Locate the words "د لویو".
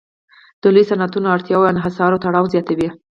0.61-0.89